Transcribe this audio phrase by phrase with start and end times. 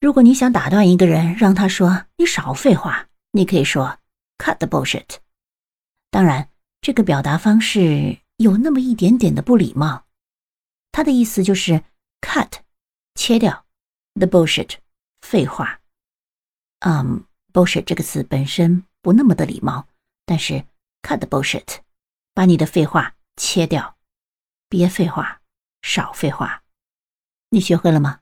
[0.00, 3.10] 如果你想打断一个人让他说你少废话。
[3.32, 3.98] 你可以说
[4.38, 5.18] cut the bullshit
[6.10, 10.06] 当然这个表达方式有那么一点点的不礼貌。
[10.90, 11.84] 它的意思就是
[12.20, 12.60] cut
[13.14, 13.66] 切掉。
[14.14, 14.78] The bullshit
[15.20, 15.80] 废话。
[16.80, 19.86] 嗯 bullshit 这个词本身不那么的礼貌
[20.24, 20.64] 但是
[21.02, 21.80] cut the bullshit
[22.32, 23.96] 把你的废话切掉。
[24.68, 25.42] 别废话
[25.82, 26.62] 少废话。
[27.50, 28.20] 你学会了吗？